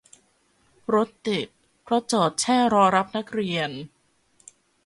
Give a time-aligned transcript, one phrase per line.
[0.93, 1.47] รถติด
[1.83, 3.69] เพราะจอดแช่รอรับนักเรียน